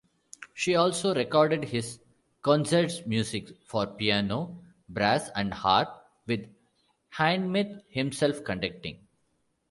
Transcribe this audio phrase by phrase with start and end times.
[0.55, 1.99] She also recorded his
[2.43, 5.89] Konzertmusik For Piano, Brass and Harp
[6.25, 6.49] with
[7.13, 9.07] Hindemith himself conducting.